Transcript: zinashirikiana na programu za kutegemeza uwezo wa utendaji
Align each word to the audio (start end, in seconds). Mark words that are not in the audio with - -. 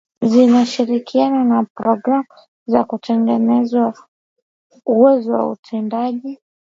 zinashirikiana 0.21 1.43
na 1.43 1.63
programu 1.63 2.33
za 2.67 2.83
kutegemeza 2.83 3.93
uwezo 4.85 5.31
wa 5.33 5.49
utendaji 5.49 6.39